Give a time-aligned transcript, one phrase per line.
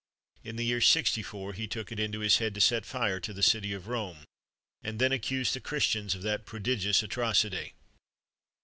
[0.43, 3.43] In the year 64 he took it into his head to set fire to the
[3.43, 4.23] city of Rome,
[4.81, 7.75] and then accused the Christians of that prodigious atrocity.